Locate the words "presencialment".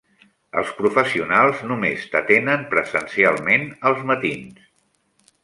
2.73-3.69